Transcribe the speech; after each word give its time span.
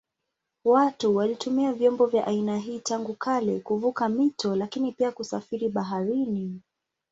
Watu 0.65 1.15
walitumia 1.15 1.73
vyombo 1.73 2.05
vya 2.05 2.27
aina 2.27 2.57
hii 2.57 2.79
tangu 2.79 3.13
kale 3.13 3.59
kuvuka 3.59 4.09
mito 4.09 4.55
lakini 4.55 4.91
pia 4.91 5.11
kusafiri 5.11 5.69
baharini. 5.69 6.61